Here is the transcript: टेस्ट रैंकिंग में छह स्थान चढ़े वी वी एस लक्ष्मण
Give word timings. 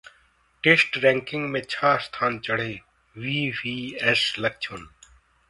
टेस्ट 0.63 0.97
रैंकिंग 0.97 1.49
में 1.51 1.61
छह 1.69 1.97
स्थान 1.97 2.39
चढ़े 2.39 2.79
वी 3.15 3.49
वी 3.49 3.75
एस 4.01 4.33
लक्ष्मण 4.39 4.87